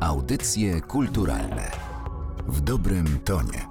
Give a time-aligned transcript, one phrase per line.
[0.00, 1.70] Audycje kulturalne
[2.48, 3.66] w dobrym tonie.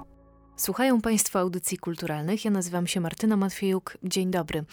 [0.56, 2.46] Słuchają Państwo audycji kulturalnych.
[2.46, 3.98] Ja nazywam się Martyna Matwiejuk.
[4.04, 4.64] Dzień dobry.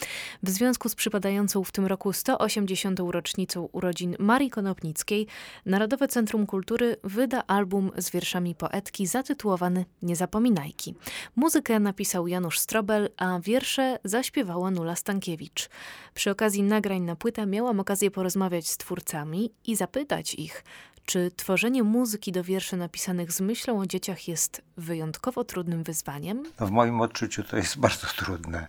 [0.43, 3.00] W związku z przypadającą w tym roku 180.
[3.11, 5.27] rocznicą urodzin Marii Konopnickiej,
[5.66, 10.95] Narodowe Centrum Kultury wyda album z wierszami poetki zatytułowany Niezapominajki.
[11.37, 15.68] Muzykę napisał Janusz Strobel, a wiersze zaśpiewała Nula Stankiewicz.
[16.14, 20.64] Przy okazji nagrań na płytę miałam okazję porozmawiać z twórcami i zapytać ich,
[21.07, 26.45] czy tworzenie muzyki do wierszy napisanych z myślą o dzieciach jest wyjątkowo trudnym wyzwaniem?
[26.60, 28.66] No w moim odczuciu to jest bardzo trudne.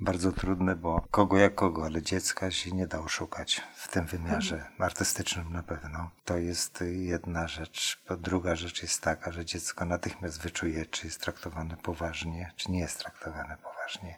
[0.00, 4.56] Bardzo trudne, bo kogo jak kogo, ale dziecka się nie da oszukać w tym wymiarze
[4.56, 4.82] mhm.
[4.82, 6.10] artystycznym na pewno.
[6.24, 8.02] To jest jedna rzecz.
[8.18, 12.98] Druga rzecz jest taka, że dziecko natychmiast wyczuje, czy jest traktowane poważnie, czy nie jest
[12.98, 14.16] traktowane poważnie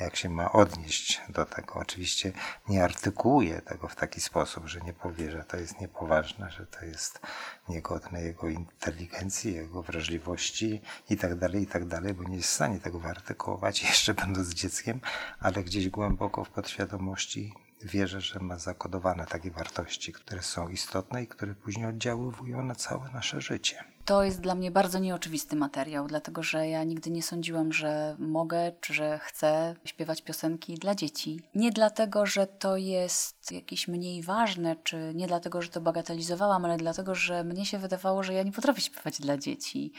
[0.00, 1.74] jak się ma odnieść do tego.
[1.74, 2.32] Oczywiście
[2.68, 6.84] nie artykułuje tego w taki sposób, że nie powie, że to jest niepoważne, że to
[6.84, 7.20] jest
[7.68, 11.84] niegodne jego inteligencji, jego wrażliwości i tak dalej, i tak
[12.14, 15.00] bo nie jest w stanie tego wyartykułować jeszcze będąc dzieckiem,
[15.40, 21.26] ale gdzieś głęboko w podświadomości wierzę, że ma zakodowane takie wartości, które są istotne i
[21.26, 23.91] które później oddziaływują na całe nasze życie.
[24.04, 28.72] To jest dla mnie bardzo nieoczywisty materiał, dlatego że ja nigdy nie sądziłam, że mogę
[28.80, 31.40] czy że chcę śpiewać piosenki dla dzieci.
[31.54, 36.76] Nie dlatego, że to jest jakieś mniej ważne, czy nie dlatego, że to bagatelizowałam, ale
[36.76, 39.92] dlatego, że mnie się wydawało, że ja nie potrafię śpiewać dla dzieci.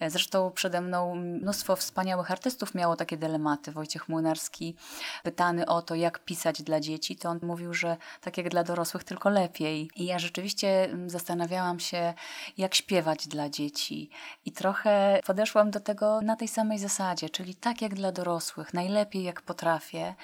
[0.00, 3.72] E, zresztą przede mną mnóstwo wspaniałych artystów miało takie dylematy.
[3.72, 4.76] Wojciech Młynarski,
[5.22, 9.04] pytany o to, jak pisać dla dzieci, to on mówił, że tak jak dla dorosłych,
[9.04, 9.90] tylko lepiej.
[9.96, 12.14] I ja rzeczywiście zastanawiałam się,
[12.56, 14.10] jak śpiewać dla dla dzieci.
[14.44, 19.22] I trochę podeszłam do tego na tej samej zasadzie, czyli tak jak dla dorosłych, najlepiej
[19.22, 20.14] jak potrafię.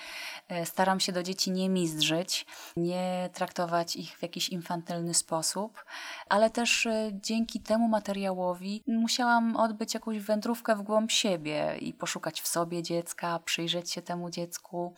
[0.48, 5.84] E, staram się do dzieci nie mizdrzyć, nie traktować ich w jakiś infantylny sposób,
[6.28, 12.41] ale też e, dzięki temu materiałowi musiałam odbyć jakąś wędrówkę w głąb siebie i poszukać
[12.41, 14.94] w sobie dziecka, przyjrzeć się temu dziecku,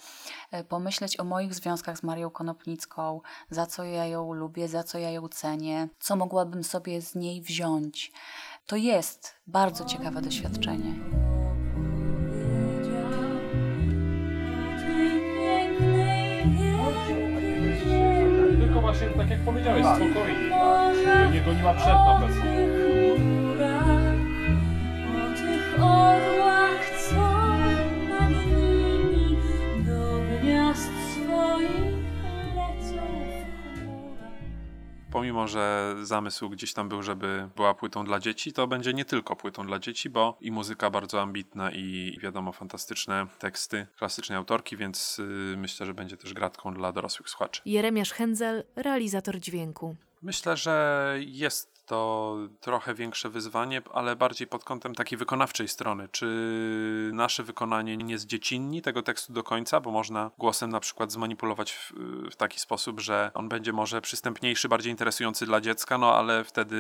[0.51, 3.21] e, pomyśleć o moich związkach z Marią Konopnicką,
[3.51, 7.43] za co ja ją lubię, za co ja ją cenię, co mogłabym sobie z niej
[7.43, 8.13] wziąć.
[8.67, 11.40] To jest bardzo ciekawe doświadczenie.
[19.51, 20.51] Powiedziałeś, spokojnie.
[21.33, 22.70] Nie goniła przed na pewno.
[35.31, 39.37] Pomimo, że zamysł gdzieś tam był, żeby była płytą dla dzieci, to będzie nie tylko
[39.37, 45.19] płytą dla dzieci, bo i muzyka bardzo ambitna i wiadomo fantastyczne teksty klasycznej autorki, więc
[45.19, 47.63] yy, myślę, że będzie też gratką dla dorosłych słuchaczy.
[47.65, 49.97] Jeremiasz Henzel, realizator dźwięku.
[50.23, 56.09] Myślę, że jest to trochę większe wyzwanie, ale bardziej pod kątem takiej wykonawczej strony.
[56.09, 61.13] Czy nasze wykonanie nie jest dziecinni tego tekstu do końca, bo można głosem na przykład
[61.13, 61.93] zmanipulować w,
[62.31, 66.77] w, taki sposób, że on będzie może przystępniejszy, bardziej interesujący dla dziecka, no ale wtedy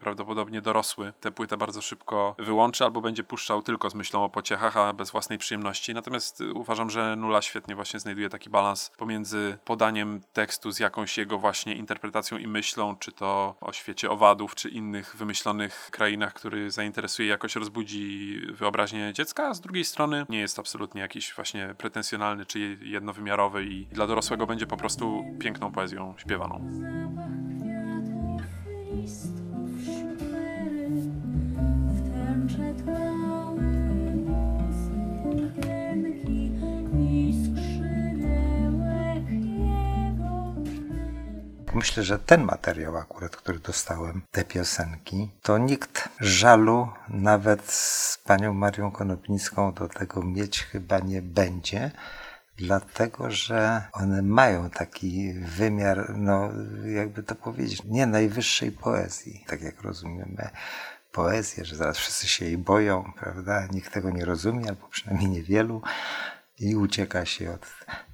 [0.00, 4.76] prawdopodobnie dorosły tę płytę bardzo szybko wyłączy albo będzie puszczał tylko z myślą o pociechach,
[4.76, 5.94] a bez własnej przyjemności.
[5.94, 11.38] Natomiast uważam, że Nula świetnie właśnie znajduje taki balans pomiędzy podaniem tekstu z jakąś jego
[11.38, 17.28] właśnie interpretacją i myślą, czy to o świecie owadów, czy innych wymyślonych krainach, który zainteresuje,
[17.28, 22.78] jakoś rozbudzi wyobraźnię dziecka, a z drugiej strony nie jest absolutnie jakiś właśnie pretensjonalny czy
[22.82, 26.70] jednowymiarowy i dla dorosłego będzie po prostu piękną poezją śpiewaną.
[41.80, 48.54] Myślę, że ten materiał akurat, który dostałem, te piosenki, to nikt żalu nawet z panią
[48.54, 51.90] Marią Konopnicką do tego mieć chyba nie będzie
[52.56, 56.50] dlatego że one mają taki wymiar, no
[56.84, 60.50] jakby to powiedzieć, nie najwyższej poezji, tak jak rozumiemy
[61.12, 63.66] poezję, że zaraz wszyscy się jej boją, prawda?
[63.72, 65.82] Nikt tego nie rozumie, albo przynajmniej niewielu
[66.60, 67.66] i ucieka się od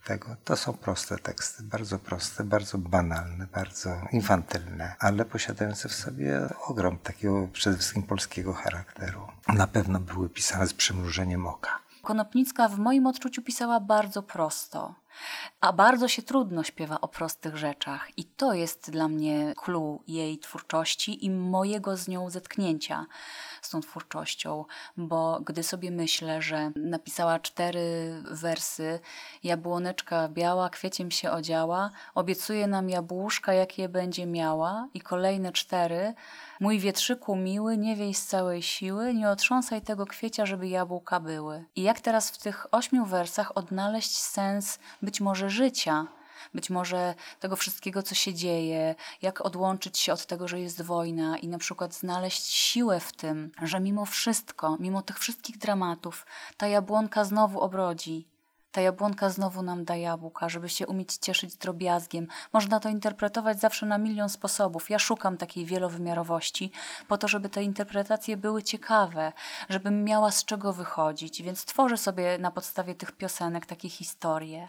[0.05, 0.37] tego.
[0.45, 6.99] To są proste teksty, bardzo proste, bardzo banalne, bardzo infantylne, ale posiadające w sobie ogrom
[6.99, 9.21] takiego przede wszystkim polskiego charakteru.
[9.49, 11.79] Na pewno były pisane z przymrużeniem oka.
[12.03, 14.95] Konopnicka w moim odczuciu pisała bardzo prosto.
[15.61, 20.39] A bardzo się trudno śpiewa o prostych rzeczach, i to jest dla mnie clue jej
[20.39, 23.07] twórczości i mojego z nią zetknięcia
[23.63, 24.65] z tą twórczością,
[24.97, 29.01] bo gdy sobie myślę, że napisała cztery wersy,
[29.43, 36.15] jabłoneczka biała, kwieciem się odziała, obiecuje nam jabłuszka, jak je będzie miała, i kolejne cztery,
[36.61, 41.65] mój wietrzyku miły, nie wiej z całej siły, nie otrząsaj tego kwiecia, żeby jabłka były.
[41.77, 46.07] I jak teraz w tych ośmiu wersach odnaleźć sens być może życia,
[46.55, 51.39] być może tego wszystkiego, co się dzieje, jak odłączyć się od tego, że jest wojna
[51.39, 56.27] i na przykład znaleźć siłę w tym, że mimo wszystko, mimo tych wszystkich dramatów,
[56.57, 58.29] ta jabłonka znowu obrodzi,
[58.77, 62.27] ta jabłonka znowu nam da jabłka, żeby się umieć cieszyć drobiazgiem.
[62.53, 64.91] Można to interpretować zawsze na milion sposobów.
[64.91, 66.73] Ja szukam takiej wielowymiarowości
[67.09, 69.33] po to, żeby te interpretacje były ciekawe,
[69.69, 74.69] żebym miała z czego wychodzić, więc tworzę sobie na podstawie tych piosenek takie historie.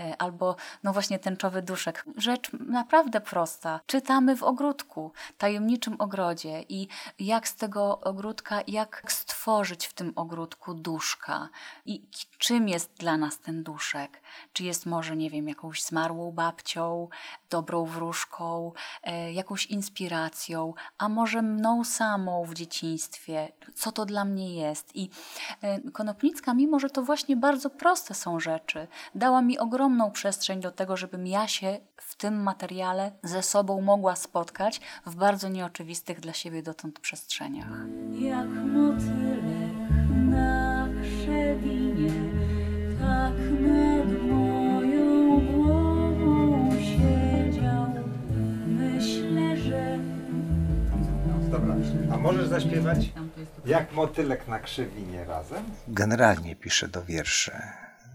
[0.00, 2.04] E, albo, no właśnie, tęczowy duszek.
[2.16, 3.80] Rzecz naprawdę prosta.
[3.86, 6.88] Czytamy w ogródku, tajemniczym ogrodzie i
[7.18, 11.48] jak z tego ogródka, jak stworzyć w tym ogródku duszka
[11.86, 12.02] i
[12.38, 14.20] czym jest dla nas nas ten duszek?
[14.52, 17.08] Czy jest może, nie wiem, jakąś zmarłą babcią,
[17.50, 18.72] dobrą wróżką,
[19.02, 23.52] e, jakąś inspiracją, a może mną samą w dzieciństwie?
[23.74, 24.96] Co to dla mnie jest?
[24.96, 25.10] I
[25.62, 30.70] e, Konopnicka, mimo że to właśnie bardzo proste są rzeczy, dała mi ogromną przestrzeń do
[30.70, 36.32] tego, żebym ja się w tym materiale ze sobą mogła spotkać w bardzo nieoczywistych dla
[36.32, 37.68] siebie dotąd przestrzeniach.
[38.12, 39.78] Jak motylek
[40.30, 41.87] na krzewinie
[51.50, 51.74] Dobra,
[52.12, 53.12] a możesz zaśpiewać
[53.66, 55.64] jak motylek na krzywinie razem?
[55.88, 57.52] Generalnie piszę do wierszy.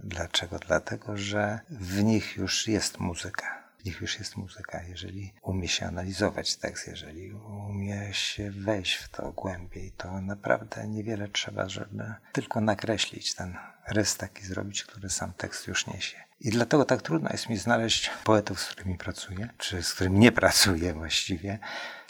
[0.03, 0.59] Dlaczego?
[0.67, 3.62] Dlatego, że w nich już jest muzyka.
[3.83, 4.81] W nich już jest muzyka.
[4.83, 11.27] Jeżeli umie się analizować tekst, jeżeli umie się wejść w to głębiej, to naprawdę niewiele
[11.27, 13.57] trzeba, żeby tylko nakreślić ten
[13.87, 16.17] rys taki zrobić, który sam tekst już niesie.
[16.39, 20.31] I dlatego tak trudno jest mi znaleźć poetów, z którymi pracuję, czy z którymi nie
[20.31, 21.59] pracuję właściwie,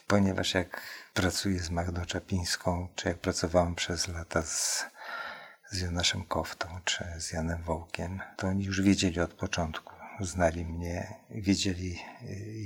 [0.07, 0.81] ponieważ jak
[1.13, 4.85] pracuję z Magdą Czapińską, czy jak pracowałem przez lata z,
[5.69, 9.93] z Jonaszem Koftą, czy z Janem Wołkiem, to oni już wiedzieli od początku,
[10.25, 11.99] znali mnie, wiedzieli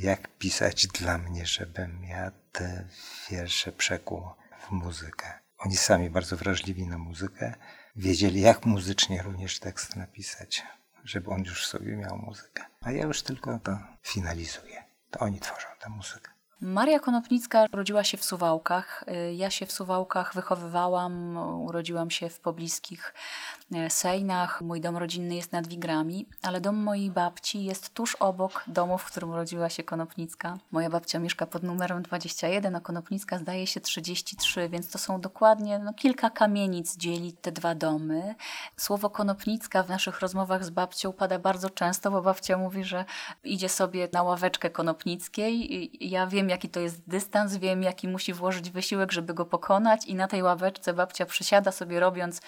[0.02, 2.88] jak pisać dla mnie, żebym ja te
[3.30, 4.22] wiersze przekuł
[4.68, 5.40] w muzykę.
[5.58, 7.54] Oni sami bardzo wrażliwi na muzykę,
[7.96, 10.64] wiedzieli jak muzycznie również tekst napisać,
[11.04, 12.66] żeby on już sobie miał muzykę.
[12.82, 14.84] A ja już tylko to finalizuję.
[15.12, 16.37] To oni tworzą tę muzykę.
[16.62, 19.04] Maria Konopnicka urodziła się w Suwałkach.
[19.36, 23.14] Ja się w Suwałkach wychowywałam, urodziłam się w pobliskich
[23.76, 24.62] y, Sejnach.
[24.62, 29.06] Mój dom rodzinny jest nad Wigrami, ale dom mojej babci jest tuż obok domu, w
[29.06, 30.58] którym urodziła się Konopnicka.
[30.72, 35.80] Moja babcia mieszka pod numerem 21, a Konopnicka zdaje się 33, więc to są dokładnie
[35.80, 38.36] no, kilka kamienic dzieli te dwa domy.
[38.78, 43.06] Słowo Konopnicka w naszych rozmowach z babcią pada bardzo często, bo babcia mówi, że
[43.44, 45.90] idzie sobie na ławeczkę Konopnickiej.
[46.10, 50.06] Ja wiem, wiem, jaki to jest dystans, wiem, jaki musi włożyć wysiłek, żeby go pokonać
[50.06, 52.42] i na tej ławeczce babcia przysiada sobie robiąc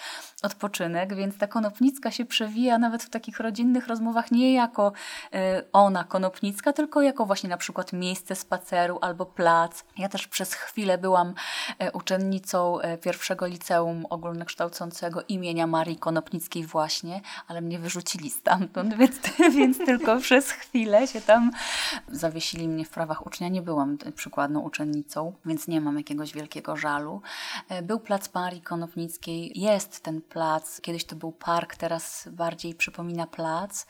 [0.44, 4.92] odpoczynek, więc ta konopnicka się przewija nawet w takich rodzinnych rozmowach nie jako
[5.34, 5.38] y,
[5.74, 9.84] ona konopnicka, tylko jako właśnie na przykład miejsce spaceru albo plac.
[9.98, 11.34] Ja też przez chwilę byłam
[11.84, 19.16] y, uczennicą y, pierwszego liceum ogólnokształcącego imienia Marii Konopnickiej właśnie, ale mnie wyrzucili stamtąd, więc,
[19.58, 21.52] więc tylko przez chwilę się tam
[22.08, 23.50] zawiesili mnie w prawach ucznia.
[23.50, 27.22] Nie byłam byłam przykładną uczennicą, więc nie mam jakiegoś wielkiego żalu.
[27.70, 33.28] E, był plac Marii Konopnickiej, jest ten plac, kiedyś to był park, teraz bardziej przypomina
[33.28, 33.88] plac,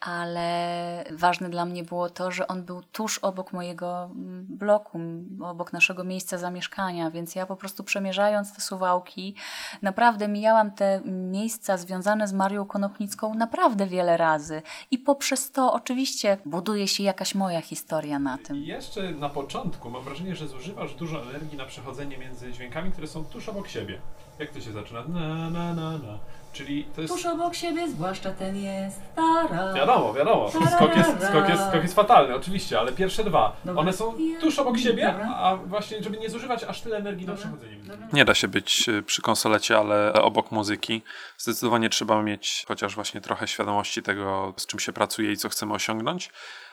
[0.00, 5.00] ale ważne dla mnie było to, że on był tuż obok mojego mm, bloku,
[5.42, 9.34] obok naszego miejsca zamieszkania, więc ja po prostu przemierzając te suwałki,
[9.82, 16.38] naprawdę mijałam te miejsca związane z Marią Konopnicką naprawdę wiele razy i poprzez to oczywiście
[16.44, 18.56] buduje się jakaś moja historia na tym.
[18.56, 23.24] Jeszcze na początku mam wrażenie, że zużywasz dużo energii na przechodzenie między dźwiękami, które są
[23.24, 24.00] tuż obok siebie.
[24.38, 25.04] Jak to się zaczyna?
[25.08, 26.18] Na, na, na, na.
[26.52, 27.14] Czyli to jest...
[27.14, 29.00] Tuż obok siebie, zwłaszcza ten jest.
[29.16, 29.72] Tara.
[29.74, 30.50] Wiadomo, wiadomo.
[30.50, 33.80] Skok jest, skok, jest, skok jest fatalny, oczywiście, ale pierwsze dwa, Dobra.
[33.80, 35.34] one są tuż obok siebie, Dobra.
[35.36, 37.44] a właśnie, żeby nie zużywać aż tyle energii Dobra.
[37.44, 37.76] na przechodzenie.
[38.12, 41.02] Nie da się być y, przy konsolecie, ale obok muzyki.
[41.38, 45.74] Zdecydowanie trzeba mieć chociaż właśnie trochę świadomości tego, z czym się pracuje i co chcemy
[45.74, 46.30] osiągnąć.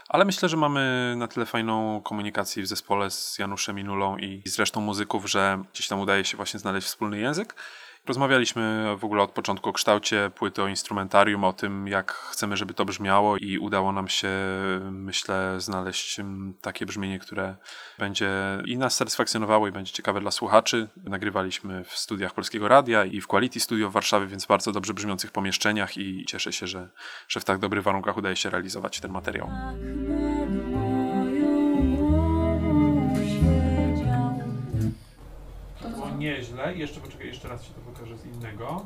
[0.09, 4.59] Ale myślę, że mamy na tyle fajną komunikację w zespole z Januszem Inulą i z
[4.59, 7.55] resztą muzyków, że gdzieś tam udaje się właśnie znaleźć wspólny język.
[8.07, 12.73] Rozmawialiśmy w ogóle od początku o kształcie płyty, o instrumentarium, o tym, jak chcemy, żeby
[12.73, 14.29] to brzmiało, i udało nam się,
[14.91, 16.21] myślę, znaleźć
[16.61, 17.55] takie brzmienie, które
[17.99, 18.29] będzie
[18.65, 20.87] i nas satysfakcjonowało, i będzie ciekawe dla słuchaczy.
[21.03, 25.31] Nagrywaliśmy w studiach Polskiego Radia i w Quality Studio w Warszawie, więc bardzo dobrze brzmiących
[25.31, 26.89] pomieszczeniach, i cieszę się, że,
[27.27, 29.49] że w tak dobrych warunkach udaje się realizować ten materiał.
[36.57, 36.75] Nieźle.
[36.75, 38.85] Jeszcze poczekaj, jeszcze raz ci to pokażę z innego.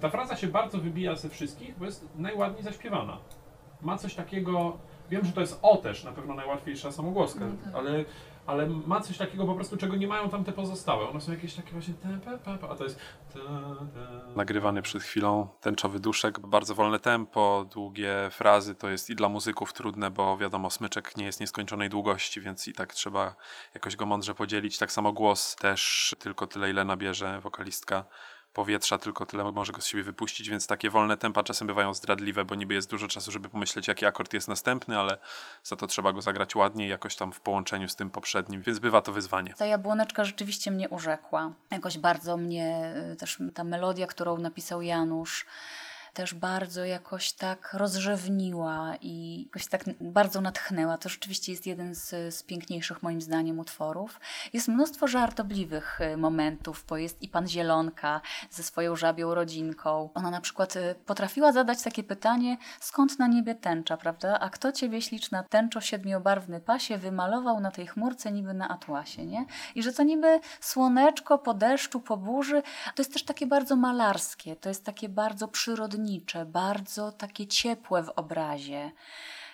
[0.00, 3.18] Ta fraza się bardzo wybija ze wszystkich, bo jest najładniej zaśpiewana.
[3.82, 4.76] Ma coś takiego,
[5.10, 7.44] wiem, że to jest o też, na pewno najłatwiejsza samogłoska,
[7.74, 8.04] ale,
[8.46, 11.08] ale ma coś takiego po prostu, czego nie mają tam te pozostałe.
[11.08, 11.94] One są jakieś takie właśnie
[12.70, 13.00] a to jest
[14.36, 19.72] nagrywany przed chwilą tęczowy duszek, bardzo wolne tempo, długie frazy, to jest i dla muzyków
[19.72, 23.34] trudne, bo wiadomo, smyczek nie jest nieskończonej długości, więc i tak trzeba
[23.74, 24.78] jakoś go mądrze podzielić.
[24.78, 28.04] Tak samo głos też tylko tyle, ile nabierze wokalistka
[28.54, 32.44] powietrza, tylko tyle może go z siebie wypuścić, więc takie wolne tempa czasem bywają zdradliwe,
[32.44, 35.18] bo niby jest dużo czasu, żeby pomyśleć, jaki akord jest następny, ale
[35.62, 39.00] za to trzeba go zagrać ładnie, jakoś tam w połączeniu z tym poprzednim, więc bywa
[39.00, 39.54] to wyzwanie.
[39.54, 41.52] Ta jabłoneczka rzeczywiście mnie urzekła.
[41.70, 45.46] Jakoś bardzo mnie y, też ta melodia, którą napisał Janusz,
[46.14, 50.98] też bardzo jakoś tak rozrzewniła i jakoś tak bardzo natchnęła.
[50.98, 54.20] To rzeczywiście jest jeden z, z piękniejszych moim zdaniem utworów.
[54.52, 60.10] Jest mnóstwo żartobliwych y, momentów, bo jest i pan Zielonka ze swoją żabią rodzinką.
[60.14, 64.38] Ona na przykład y, potrafiła zadać takie pytanie, skąd na niebie tęcza, prawda?
[64.40, 69.46] A kto ciebie śliczna tęczo siedmiobarwny pasie wymalował na tej chmurce niby na atłasie, nie?
[69.74, 72.62] I że to niby słoneczko po deszczu, po burzy,
[72.94, 76.03] to jest też takie bardzo malarskie, to jest takie bardzo przyrodnicze,
[76.46, 78.90] bardzo takie ciepłe w obrazie.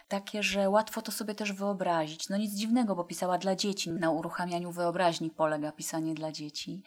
[0.09, 2.29] Takie, że łatwo to sobie też wyobrazić.
[2.29, 3.91] No nic dziwnego, bo pisała dla dzieci.
[3.91, 6.83] Na uruchamianiu wyobraźni polega pisanie dla dzieci.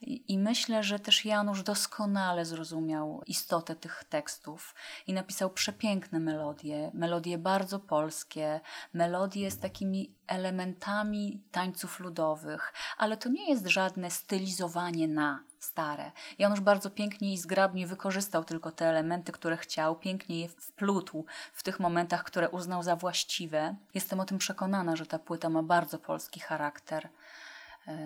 [0.00, 4.74] I, myślę, że też Janusz doskonale zrozumiał istotę tych tekstów
[5.06, 8.60] i napisał przepiękne melodie, melodie bardzo polskie,
[8.92, 16.12] melodie z takimi elementami tańców ludowych, ale to nie jest żadne stylizowanie na stare.
[16.38, 21.62] Janusz bardzo pięknie i zgrabnie wykorzystał tylko te elementy, które chciał, pięknie je wplótł w
[21.62, 23.76] tych momentach, które uznał za właściwe.
[23.94, 27.08] Jestem o tym przekonana, że ta płyta ma bardzo polski charakter.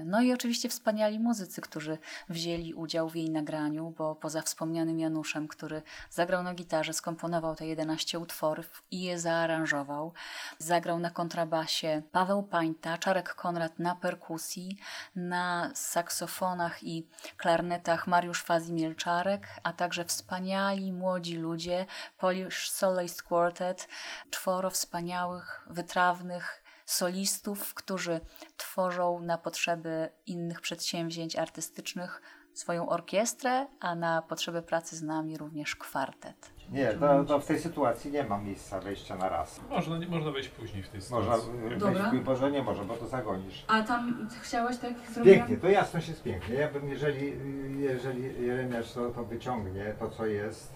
[0.04, 1.98] No i oczywiście wspaniali muzycy, którzy
[2.28, 7.66] wzięli udział w jej nagraniu, bo poza wspomnianym Januszem, który zagrał na gitarze, skomponował te
[7.66, 10.12] 11 utworów i je zaaranżował,
[10.58, 14.76] zagrał na kontrabasie Paweł Pańta, Czarek Konrad na perkusji,
[15.16, 21.86] na saksofonach i klarnetach Mariusz Fazi-Mielczarek, a także wspaniali młodzi ludzie,
[22.18, 23.88] Polish Soloist Quartet,
[24.30, 28.20] czworo wspaniałych, wytrawnych solistów, którzy
[28.56, 32.22] tworzą na potrzeby innych przedsięwzięć artystycznych
[32.54, 36.50] swoją orkiestrę, a na potrzeby pracy z nami również kwartet.
[36.70, 39.60] Nie, to, to w tej sytuacji nie ma miejsca wejścia na raz.
[39.70, 41.60] Można, nie, można wejść później w tej Można sytuacji.
[41.60, 42.12] wejść, Dobra.
[42.24, 43.64] może nie może, bo to zagonisz.
[43.68, 45.34] A tam chciałeś tak zrobić?
[45.34, 46.54] Pięknie, to jasność jest pięknie.
[46.54, 47.32] Ja bym, jeżeli,
[47.78, 50.72] jeżeli Jeremiasz to, to wyciągnie, to co jest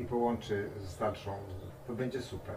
[0.00, 1.34] i połączy z dalszą,
[1.86, 2.56] to będzie super.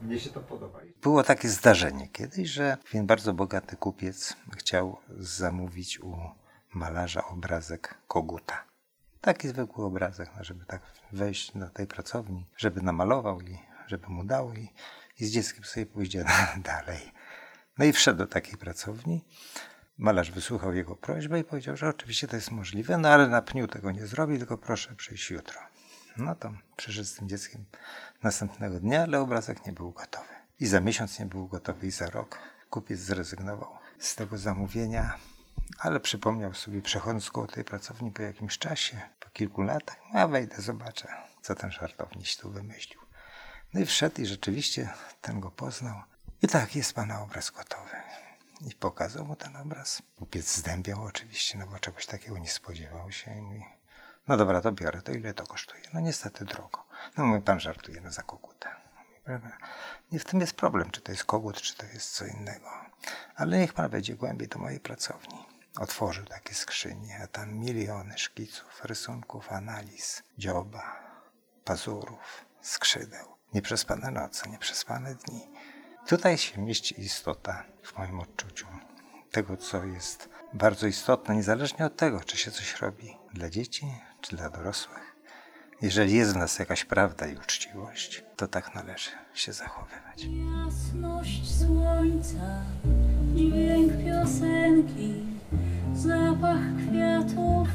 [0.00, 0.78] Mnie się to podoba.
[1.02, 6.16] Było takie zdarzenie kiedyś, że pewien bardzo bogaty kupiec chciał zamówić u
[6.74, 8.64] malarza obrazek koguta.
[9.20, 14.24] Taki zwykły obrazek, no, żeby tak wejść do tej pracowni, żeby namalował i żeby mu
[14.24, 14.68] dał i,
[15.20, 16.24] i z dzieckiem sobie pójdzie
[16.72, 17.12] dalej.
[17.78, 19.24] No i wszedł do takiej pracowni.
[19.98, 23.68] Malarz wysłuchał jego prośbę i powiedział, że oczywiście to jest możliwe, no ale na pniu
[23.68, 25.60] tego nie zrobi, tylko proszę przyjść jutro.
[26.16, 27.64] No to przyszedł z tym dzieckiem
[28.22, 30.34] następnego dnia, ale obrazek nie był gotowy.
[30.60, 32.38] I za miesiąc nie był gotowy i za rok.
[32.70, 35.18] Kupiec zrezygnował z tego zamówienia,
[35.78, 40.62] ale przypomniał sobie przechodząc koło tej pracowni po jakimś czasie, po kilku latach, a wejdę,
[40.62, 41.08] zobaczę,
[41.42, 43.00] co ten żartowniś tu wymyślił.
[43.74, 44.88] No i wszedł i rzeczywiście
[45.20, 46.02] ten go poznał.
[46.42, 47.96] I tak, jest pana obraz gotowy.
[48.66, 50.02] I pokazał mu ten obraz.
[50.16, 53.64] Kupiec zdębiał oczywiście, no bo czegoś takiego nie spodziewał się i mówi,
[54.28, 55.82] no dobra, to biorę, to ile to kosztuje?
[55.94, 56.84] No niestety drogo.
[57.16, 58.80] No mówi, pan żartuje, no za koguta.
[60.12, 62.70] Nie w tym jest problem, czy to jest kogut, czy to jest co innego.
[63.36, 65.38] Ale niech pan wejdzie głębiej do mojej pracowni.
[65.78, 70.96] Otworzył takie skrzynie, a tam miliony szkiców, rysunków, analiz, dzioba,
[71.64, 73.36] pazurów, skrzydeł.
[73.54, 75.48] Nieprzespane noce, nieprzespane dni.
[76.06, 78.66] Tutaj się mieści istota w moim odczuciu
[79.30, 84.36] tego, co jest bardzo istotne, niezależnie od tego, czy się coś robi dla dzieci, czy
[84.36, 85.16] dla dorosłych.
[85.82, 90.24] Jeżeli jest w nas jakaś prawda i uczciwość, to tak należy się zachowywać.
[90.24, 92.64] Jasność słońca,
[93.34, 95.22] dźwięk piosenki,
[95.94, 97.68] zapach kwiatów,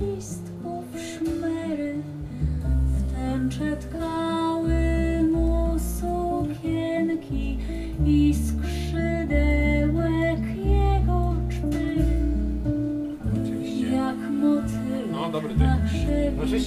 [0.00, 1.59] listków, szmery.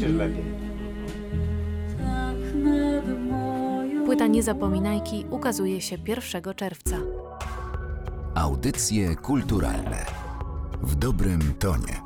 [0.04, 0.44] Że lepiej.
[1.98, 2.36] tak
[4.06, 6.98] Płyta Niezapominajki ukazuje się 1 czerwca.
[8.36, 10.06] Audycje kulturalne
[10.82, 12.03] w dobrym tonie.